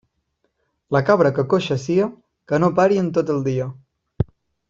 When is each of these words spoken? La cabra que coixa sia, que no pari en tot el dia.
La 0.95 1.01
cabra 1.09 1.31
que 1.35 1.43
coixa 1.51 1.77
sia, 1.83 2.07
que 2.53 2.61
no 2.63 2.71
pari 2.81 2.99
en 3.05 3.13
tot 3.19 3.31
el 3.35 3.45
dia. 3.51 3.67